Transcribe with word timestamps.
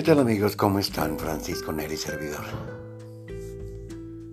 ¿Qué 0.00 0.06
tal 0.06 0.20
amigos? 0.20 0.56
¿Cómo 0.56 0.78
están? 0.78 1.18
Francisco 1.18 1.72
Neri, 1.72 1.98
servidor. 1.98 2.42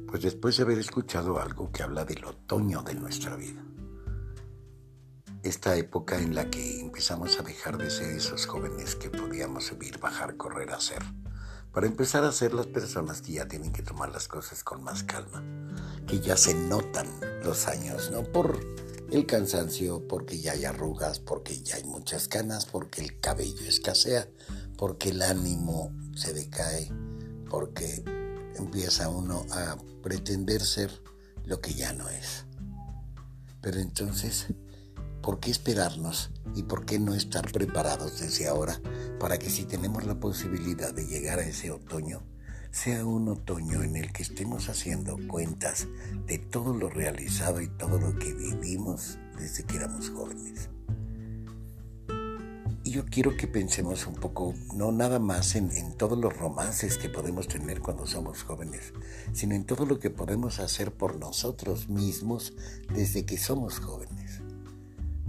Pues 0.08 0.24
después 0.24 0.56
de 0.56 0.64
haber 0.64 0.78
escuchado 0.78 1.42
algo 1.42 1.70
que 1.74 1.84
habla 1.84 2.06
del 2.06 2.24
otoño 2.24 2.84
de 2.84 2.96
nuestra 2.96 3.36
vida, 3.36 3.62
esta 5.44 5.76
época 5.76 6.18
en 6.22 6.36
la 6.36 6.50
que 6.50 6.80
empezamos 6.80 7.38
a 7.38 7.44
dejar 7.44 7.78
de 7.78 7.90
ser 7.90 8.16
esos 8.16 8.46
jóvenes 8.46 8.96
que 8.96 9.10
podíamos 9.10 9.66
subir, 9.66 10.00
bajar, 10.00 10.38
correr, 10.38 10.72
hacer, 10.72 11.04
para 11.74 11.86
empezar 11.86 12.24
a 12.24 12.32
ser 12.32 12.54
las 12.54 12.68
personas 12.68 13.22
que 13.22 13.34
ya 13.34 13.50
tienen 13.50 13.74
que 13.74 13.84
tomar 13.84 14.10
las 14.10 14.30
cosas 14.30 14.64
con 14.64 14.82
más 14.86 15.04
calma, 15.04 15.44
que 16.08 16.22
ya 16.22 16.38
se 16.38 16.54
notan 16.54 17.08
los 17.44 17.68
años, 17.68 18.10
no 18.10 18.24
por 18.24 18.58
el 19.12 19.26
cansancio, 19.26 20.08
porque 20.08 20.40
ya 20.40 20.54
hay 20.54 20.64
arrugas, 20.64 21.20
porque 21.20 21.62
ya 21.62 21.76
hay 21.76 21.84
muchas 21.84 22.30
canas, 22.30 22.66
porque 22.66 23.02
el 23.02 23.20
cabello 23.20 23.68
escasea, 23.68 24.30
porque 24.78 25.10
el 25.10 25.22
ánimo 25.22 25.92
se 26.16 26.34
decae, 26.34 26.92
porque 27.50 28.04
empieza 28.56 29.10
uno 29.10 29.46
a 29.52 29.78
pretender 30.04 30.62
ser 30.62 30.92
lo 31.46 31.60
que 31.62 31.74
ya 31.74 31.94
no 31.94 32.08
es. 32.10 32.46
Pero 33.62 33.80
entonces, 33.80 34.48
¿por 35.22 35.40
qué 35.40 35.52
esperarnos 35.52 36.32
y 36.56 36.64
por 36.64 36.86
qué 36.86 37.00
no 37.00 37.14
estar 37.14 37.52
preparados 37.52 38.20
desde 38.20 38.48
ahora 38.48 38.80
para 39.20 39.38
que 39.38 39.50
si 39.50 39.66
tenemos 39.66 40.06
la 40.06 40.20
posibilidad 40.20 40.94
de 40.94 41.08
llegar 41.08 41.40
a 41.40 41.46
ese 41.46 41.72
otoño, 41.72 42.24
sea 42.72 43.06
un 43.06 43.28
otoño 43.30 43.82
en 43.82 43.96
el 43.96 44.12
que 44.12 44.24
estemos 44.24 44.70
haciendo 44.70 45.18
cuentas 45.28 45.88
de 46.28 46.38
todo 46.38 46.74
lo 46.74 46.90
realizado 46.90 47.62
y 47.62 47.68
todo 47.68 48.00
lo 48.00 48.18
que 48.20 48.34
vivimos 48.34 49.18
desde 49.38 49.64
que 49.64 49.78
éramos 49.78 50.10
jóvenes? 50.12 50.70
Y 52.88 52.92
yo 52.92 53.04
quiero 53.06 53.36
que 53.36 53.48
pensemos 53.48 54.08
un 54.08 54.14
poco, 54.14 54.54
no 54.74 54.94
nada 54.94 55.20
más 55.20 55.58
en, 55.58 55.70
todos 55.98 56.18
los 56.18 56.38
romances 56.38 56.98
que 56.98 57.10
podemos 57.10 57.50
tener 57.50 57.82
cuando 57.82 58.08
somos 58.08 58.44
jóvenes, 58.44 58.94
sino 59.34 59.56
en 59.56 59.66
todo 59.66 59.86
lo 59.86 60.00
que 60.00 60.10
podemos 60.10 60.62
hacer 60.62 60.94
por 60.94 61.20
nosotros 61.20 61.90
mismos 61.90 62.54
desde 62.94 63.26
que 63.26 63.38
somos 63.38 63.80
jóvenes. 63.80 64.40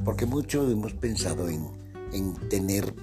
Porque 0.05 0.25
mucho 0.25 0.70
hemos 0.70 0.92
pensado 0.92 1.48
en, 1.48 1.69
en 2.12 2.34
tener 2.48 2.95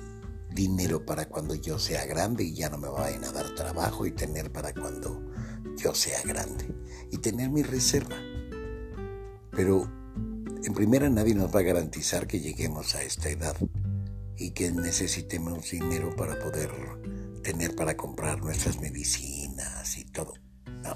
dinero 0.54 1.06
para 1.06 1.28
cuando 1.28 1.54
yo 1.56 1.78
sea 1.78 2.06
grande 2.06 2.46
y 2.46 2.54
ya 2.54 2.70
no 2.70 2.78
me 2.78 2.88
vayan 2.88 3.26
a 3.26 3.34
dar 3.34 3.54
trabajo 3.56 4.06
y 4.06 4.12
tener 4.12 4.54
para 4.54 4.74
cuando 4.74 5.22
yo 5.76 5.94
sea 5.94 6.22
grande 6.24 6.74
y 7.12 7.18
tener 7.18 7.50
mi 7.50 7.62
reserva. 7.62 8.16
Pero 9.52 9.92
en 10.64 10.74
primera 10.74 11.10
nadie 11.10 11.36
nos 11.36 11.54
va 11.54 11.60
a 11.60 11.64
garantizar 11.64 12.26
que 12.26 12.40
lleguemos 12.40 12.96
a 12.96 13.04
esta 13.04 13.28
edad 13.28 13.58
y 14.38 14.52
que 14.52 14.72
necesitemos 14.72 15.70
dinero 15.72 16.16
para 16.16 16.38
poder 16.40 16.72
tener 17.44 17.76
para 17.76 17.96
comprar 17.96 18.42
nuestras 18.42 18.80
medicinas 18.80 19.98
y 19.98 20.06
todo. 20.06 20.34
No. 20.84 20.96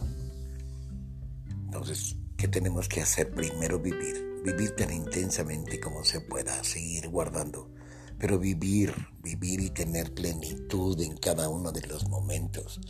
Entonces, 1.66 2.16
¿qué 2.38 2.48
tenemos 2.48 2.90
que 2.90 3.02
hacer? 3.02 3.32
Primero 3.32 3.80
vivir. 3.80 4.42
Vivir 4.44 4.76
tan 4.76 4.92
intensamente 4.92 5.80
como 5.80 6.04
se 6.04 6.22
pueda, 6.22 6.64
seguir 6.64 7.10
guardando. 7.10 7.70
Pero 8.18 8.40
vivir, 8.40 8.94
vivir 9.22 9.60
y 9.60 9.70
tener 9.70 10.14
plenitud 10.14 11.00
en 11.02 11.18
cada 11.18 11.50
uno 11.50 11.72
de 11.72 11.86
los 11.88 12.10
momentos. 12.10 12.82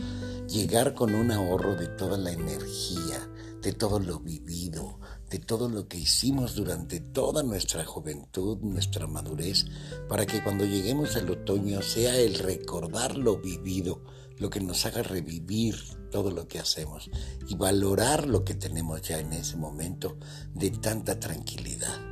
Llegar 0.47 0.93
con 0.93 1.13
un 1.13 1.31
ahorro 1.31 1.75
de 1.75 1.87
toda 1.87 2.17
la 2.17 2.31
energía, 2.31 3.29
de 3.61 3.73
todo 3.73 3.99
lo 3.99 4.19
vivido, 4.19 4.99
de 5.29 5.39
todo 5.39 5.69
lo 5.69 5.87
que 5.87 5.97
hicimos 5.97 6.55
durante 6.55 6.99
toda 6.99 7.43
nuestra 7.43 7.85
juventud, 7.85 8.57
nuestra 8.61 9.07
madurez, 9.07 9.65
para 10.07 10.25
que 10.25 10.41
cuando 10.43 10.65
lleguemos 10.65 11.15
al 11.15 11.29
otoño 11.29 11.81
sea 11.81 12.17
el 12.17 12.35
recordar 12.35 13.17
lo 13.17 13.37
vivido, 13.37 14.03
lo 14.37 14.49
que 14.49 14.61
nos 14.61 14.85
haga 14.85 15.03
revivir 15.03 15.75
todo 16.11 16.31
lo 16.31 16.47
que 16.47 16.59
hacemos 16.59 17.09
y 17.47 17.55
valorar 17.55 18.27
lo 18.27 18.43
que 18.43 18.55
tenemos 18.55 19.01
ya 19.01 19.19
en 19.19 19.33
ese 19.33 19.57
momento 19.57 20.17
de 20.53 20.71
tanta 20.71 21.19
tranquilidad. 21.19 22.09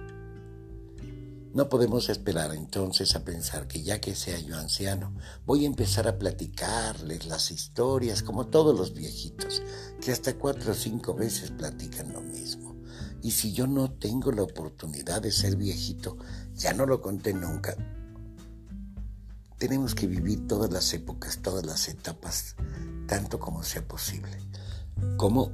No 1.53 1.69
podemos 1.69 2.09
esperar 2.09 2.53
entonces 2.53 3.15
a 3.15 3.23
pensar 3.23 3.67
que 3.67 3.81
ya 3.81 3.99
que 3.99 4.13
sea 4.13 4.37
yo 4.39 4.57
anciano, 4.57 5.15
voy 5.45 5.63
a 5.63 5.67
empezar 5.67 6.07
a 6.07 6.19
platicarles 6.19 7.25
las 7.25 7.49
historias 7.49 8.21
como 8.21 8.47
todos 8.47 8.77
los 8.77 8.93
viejitos, 8.93 9.46
que 10.07 10.13
hasta 10.13 10.35
cuatro 10.35 10.71
o 10.71 10.73
cinco 10.73 11.13
veces 11.13 11.51
platican 11.51 12.13
lo 12.13 12.21
mismo. 12.21 12.77
Y 13.21 13.31
si 13.31 13.51
yo 13.51 13.67
no 13.67 13.91
tengo 13.91 14.31
la 14.31 14.41
oportunidad 14.41 15.21
de 15.21 15.33
ser 15.33 15.57
viejito, 15.57 16.15
ya 16.55 16.71
no 16.71 16.85
lo 16.85 17.01
conté 17.01 17.33
nunca. 17.33 17.75
Tenemos 19.57 19.95
que 19.95 20.07
vivir 20.07 20.47
todas 20.47 20.71
las 20.71 20.93
épocas, 20.93 21.39
todas 21.39 21.65
las 21.65 21.89
etapas, 21.89 22.55
tanto 23.05 23.37
como 23.37 23.63
sea 23.63 23.85
posible. 23.85 24.31
Como 25.17 25.51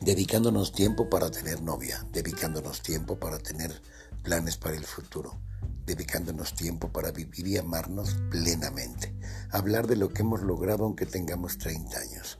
dedicándonos 0.00 0.72
tiempo 0.72 1.10
para 1.10 1.30
tener 1.30 1.60
novia, 1.60 2.06
dedicándonos 2.10 2.80
tiempo 2.80 3.18
para 3.18 3.38
tener 3.38 3.82
planes 4.22 4.56
para 4.56 4.76
el 4.76 4.84
futuro, 4.84 5.38
dedicándonos 5.84 6.54
tiempo 6.54 6.90
para 6.90 7.10
vivir 7.10 7.46
y 7.48 7.58
amarnos 7.58 8.16
plenamente, 8.30 9.14
hablar 9.50 9.88
de 9.88 9.96
lo 9.96 10.08
que 10.08 10.22
hemos 10.22 10.40
logrado 10.40 10.84
aunque 10.84 11.04
tengamos 11.04 11.58
30 11.58 11.98
años, 11.98 12.38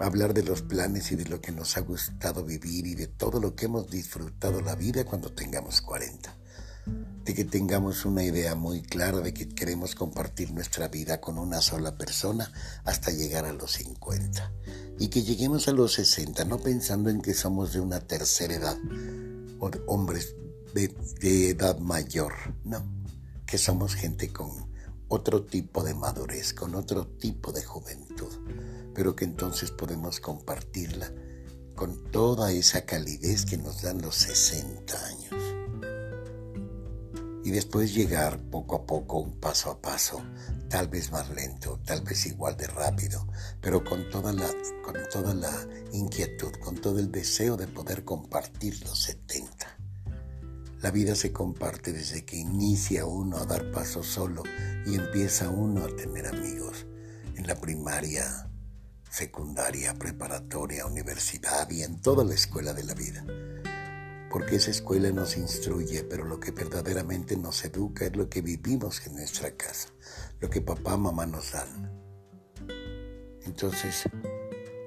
hablar 0.00 0.34
de 0.34 0.42
los 0.42 0.62
planes 0.62 1.10
y 1.12 1.16
de 1.16 1.24
lo 1.24 1.40
que 1.40 1.52
nos 1.52 1.76
ha 1.76 1.80
gustado 1.80 2.44
vivir 2.44 2.86
y 2.86 2.94
de 2.94 3.06
todo 3.06 3.40
lo 3.40 3.54
que 3.54 3.66
hemos 3.66 3.90
disfrutado 3.90 4.60
la 4.60 4.74
vida 4.74 5.04
cuando 5.04 5.32
tengamos 5.32 5.80
40. 5.80 6.36
De 7.24 7.34
que 7.34 7.44
tengamos 7.44 8.04
una 8.04 8.22
idea 8.22 8.54
muy 8.54 8.82
clara 8.82 9.20
de 9.20 9.34
que 9.34 9.48
queremos 9.48 9.94
compartir 9.94 10.52
nuestra 10.52 10.88
vida 10.88 11.20
con 11.20 11.38
una 11.38 11.60
sola 11.60 11.96
persona 11.96 12.52
hasta 12.84 13.10
llegar 13.10 13.44
a 13.44 13.52
los 13.52 13.72
50. 13.72 14.52
Y 14.98 15.08
que 15.08 15.22
lleguemos 15.22 15.66
a 15.68 15.72
los 15.72 15.94
60 15.94 16.44
no 16.44 16.58
pensando 16.58 17.10
en 17.10 17.20
que 17.20 17.34
somos 17.34 17.72
de 17.72 17.80
una 17.80 18.00
tercera 18.00 18.54
edad 18.54 18.78
o 19.58 19.70
hombres 19.86 20.36
de, 20.74 20.94
de 21.20 21.50
edad 21.50 21.78
mayor, 21.78 22.34
no. 22.64 22.84
Que 23.46 23.58
somos 23.58 23.94
gente 23.94 24.32
con 24.32 24.75
otro 25.08 25.44
tipo 25.44 25.82
de 25.82 25.94
madurez, 25.94 26.52
con 26.52 26.74
otro 26.74 27.06
tipo 27.06 27.52
de 27.52 27.64
juventud 27.64 28.32
pero 28.96 29.14
que 29.14 29.26
entonces 29.26 29.70
podemos 29.70 30.20
compartirla 30.20 31.12
con 31.74 32.10
toda 32.10 32.50
esa 32.50 32.86
calidez 32.86 33.44
que 33.44 33.58
nos 33.58 33.82
dan 33.82 34.00
los 34.00 34.16
60 34.16 35.06
años. 35.06 35.34
Y 37.44 37.50
después 37.50 37.94
llegar 37.94 38.40
poco 38.50 38.76
a 38.76 38.86
poco, 38.86 39.30
paso 39.38 39.70
a 39.70 39.82
paso, 39.82 40.22
tal 40.70 40.88
vez 40.88 41.12
más 41.12 41.28
lento, 41.28 41.78
tal 41.84 42.00
vez 42.00 42.24
igual 42.24 42.56
de 42.56 42.66
rápido, 42.68 43.26
pero 43.60 43.84
con 43.84 44.08
toda 44.08 44.32
la, 44.32 44.48
con 44.82 44.96
toda 45.12 45.34
la 45.34 45.52
inquietud, 45.92 46.52
con 46.64 46.76
todo 46.76 46.98
el 46.98 47.12
deseo 47.12 47.58
de 47.58 47.66
poder 47.66 48.02
compartir 48.02 48.82
los 48.82 48.98
70. 49.02 49.45
La 50.82 50.90
vida 50.90 51.14
se 51.14 51.32
comparte 51.32 51.92
desde 51.92 52.24
que 52.24 52.36
inicia 52.36 53.06
uno 53.06 53.38
a 53.38 53.46
dar 53.46 53.70
paso 53.70 54.02
solo 54.02 54.42
y 54.84 54.94
empieza 54.94 55.48
uno 55.48 55.84
a 55.84 55.96
tener 55.96 56.26
amigos. 56.26 56.86
En 57.34 57.46
la 57.46 57.54
primaria, 57.54 58.50
secundaria, 59.10 59.94
preparatoria, 59.94 60.84
universidad 60.84 61.70
y 61.70 61.82
en 61.82 62.00
toda 62.02 62.24
la 62.24 62.34
escuela 62.34 62.74
de 62.74 62.84
la 62.84 62.92
vida. 62.92 63.24
Porque 64.30 64.56
esa 64.56 64.70
escuela 64.70 65.10
nos 65.10 65.38
instruye, 65.38 66.04
pero 66.04 66.26
lo 66.26 66.38
que 66.38 66.50
verdaderamente 66.50 67.38
nos 67.38 67.64
educa 67.64 68.04
es 68.04 68.14
lo 68.14 68.28
que 68.28 68.42
vivimos 68.42 69.06
en 69.06 69.14
nuestra 69.14 69.56
casa, 69.56 69.88
lo 70.40 70.50
que 70.50 70.60
papá, 70.60 70.98
mamá 70.98 71.24
nos 71.24 71.52
dan. 71.52 71.90
Entonces, 73.46 74.02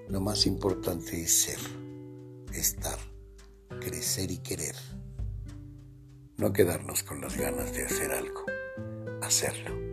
lo 0.07 0.21
más 0.21 0.45
importante 0.45 1.19
es 1.23 1.41
ser, 1.41 1.59
estar, 2.53 3.00
crecer 3.80 4.30
y 4.30 4.38
querer. 4.38 4.75
No 6.39 6.51
quedarnos 6.51 7.03
con 7.03 7.21
las 7.21 7.38
ganas 7.38 7.71
de 7.74 7.86
hacer 7.86 8.12
algo, 8.12 8.45
hacerlo 9.21 9.89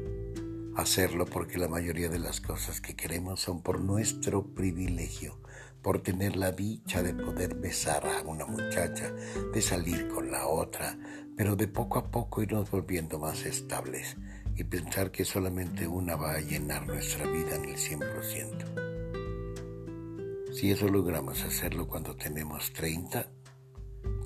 hacerlo 0.77 1.25
porque 1.25 1.59
la 1.59 1.69
mayoría 1.69 2.09
de 2.09 2.19
las 2.19 2.41
cosas 2.41 2.81
que 2.81 2.95
queremos 2.95 3.41
son 3.41 3.63
por 3.63 3.81
nuestro 3.81 4.55
privilegio, 4.55 5.39
por 5.83 6.03
tener 6.03 6.37
la 6.37 6.53
dicha 6.53 7.03
de 7.03 7.15
poder 7.15 7.55
besar 7.55 8.07
a 8.07 8.21
una 8.23 8.45
muchacha, 8.45 9.11
de 9.53 9.63
salir 9.63 10.07
con 10.09 10.31
la 10.31 10.47
otra, 10.47 10.99
pero 11.37 11.57
de 11.57 11.67
poco 11.69 11.99
a 11.99 12.11
poco 12.11 12.43
irnos 12.43 12.71
volviendo 12.71 13.19
más 13.19 13.47
estables 13.47 14.17
y 14.55 14.65
pensar 14.65 15.11
que 15.11 15.25
solamente 15.25 15.87
una 15.87 16.17
va 16.17 16.35
a 16.35 16.41
llenar 16.41 16.87
nuestra 16.87 17.27
vida 17.27 17.57
en 17.57 17.65
el 17.65 17.77
100%. 17.77 20.53
Si 20.53 20.71
eso 20.71 20.89
logramos 20.89 21.43
hacerlo 21.43 21.89
cuando 21.89 22.17
tenemos 22.17 22.73
30, 22.73 23.31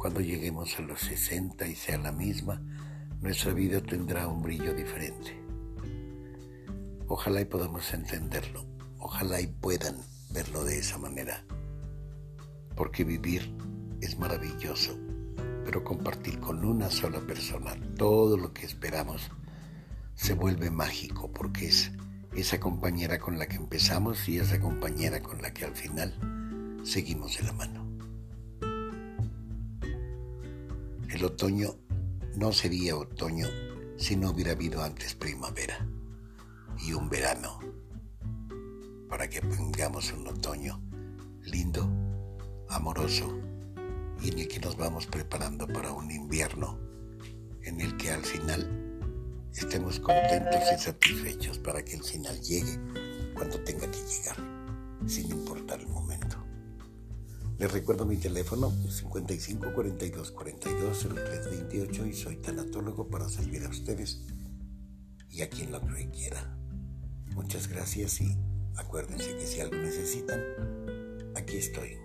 cuando 0.01 0.23
lleguemos 0.23 0.79
a 0.79 0.83
los 0.83 0.99
60 1.01 1.67
y 1.67 1.75
sea 1.75 1.99
la 1.99 2.11
misma, 2.11 2.63
nuestra 3.21 3.53
vida 3.53 3.83
tendrá 3.83 4.29
un 4.29 4.41
brillo 4.41 4.73
diferente. 4.73 5.39
Ojalá 7.07 7.43
y 7.43 7.45
podamos 7.45 7.93
entenderlo, 7.93 8.65
ojalá 8.99 9.43
y 9.43 9.47
puedan 9.47 9.97
verlo 10.31 10.65
de 10.65 10.79
esa 10.79 10.97
manera, 10.97 11.45
porque 12.77 13.05
vivir 13.05 13.55
es 14.01 14.19
maravilloso, 14.19 14.99
pero 15.67 15.85
compartir 15.85 16.41
con 16.41 16.65
una 16.65 16.91
sola 16.91 17.21
persona 17.21 17.77
todo 17.99 18.39
lo 18.39 18.55
que 18.55 18.65
esperamos 18.65 19.31
se 20.15 20.33
vuelve 20.33 20.71
mágico 20.71 21.31
porque 21.31 21.67
es 21.67 21.93
esa 22.35 22.59
compañera 22.59 23.19
con 23.19 23.39
la 23.39 23.47
que 23.47 23.57
empezamos 23.57 24.27
y 24.31 24.39
esa 24.39 24.61
compañera 24.61 25.23
con 25.23 25.43
la 25.43 25.53
que 25.53 25.67
al 25.67 25.77
final 25.77 26.81
seguimos 26.85 27.37
de 27.37 27.43
la 27.43 27.53
mano. 27.53 27.80
El 31.21 31.27
otoño 31.27 31.77
no 32.37 32.51
sería 32.51 32.97
otoño 32.97 33.47
si 33.99 34.17
no 34.17 34.31
hubiera 34.31 34.53
habido 34.53 34.83
antes 34.83 35.15
primavera 35.15 35.87
y 36.79 36.95
un 36.95 37.11
verano 37.11 37.59
para 39.07 39.29
que 39.29 39.43
tengamos 39.43 40.15
un 40.15 40.29
otoño 40.29 40.81
lindo, 41.43 41.83
amoroso 42.71 43.39
y 44.23 44.31
en 44.31 44.39
el 44.39 44.49
que 44.49 44.61
nos 44.61 44.79
vamos 44.79 45.07
preparando 45.07 45.67
para 45.67 45.93
un 45.93 46.11
invierno 46.11 46.79
en 47.65 47.83
el 47.83 47.99
que 47.99 48.13
al 48.13 48.25
final 48.25 49.13
estemos 49.55 50.01
contentos 50.01 50.63
y 50.75 50.83
satisfechos 50.83 51.59
para 51.59 51.85
que 51.85 51.97
el 51.97 52.03
final 52.03 52.41
llegue 52.41 52.79
cuando 53.35 53.61
tenga 53.61 53.87
que 53.91 53.99
llegar, 53.99 54.37
sin 55.07 55.31
importar 55.31 55.81
el 55.81 55.89
momento. 55.89 56.30
Les 57.61 57.71
recuerdo 57.71 58.07
mi 58.07 58.17
teléfono 58.17 58.73
55 58.89 59.75
42 59.75 60.31
42 60.31 61.09
03 61.15 61.51
28 61.69 62.07
y 62.07 62.13
soy 62.15 62.37
tanatólogo 62.37 63.07
para 63.07 63.29
servir 63.29 63.65
a 63.65 63.69
ustedes 63.69 64.23
y 65.29 65.43
a 65.43 65.51
quien 65.51 65.71
lo 65.71 65.79
quiera. 66.11 66.57
Muchas 67.35 67.69
gracias 67.69 68.23
y 68.23 68.35
acuérdense 68.77 69.37
que 69.37 69.47
si 69.47 69.61
algo 69.61 69.77
necesitan, 69.77 70.41
aquí 71.37 71.59
estoy. 71.59 71.99